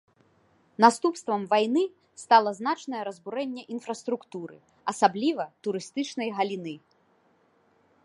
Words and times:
Наступствам 0.85 1.41
вайны 1.51 1.83
стала 2.23 2.49
значнае 2.61 3.03
разбурэнне 3.09 3.63
інфраструктуры, 3.77 4.55
асабліва 4.95 5.43
турыстычнай 5.69 6.29
галіны. 6.41 6.75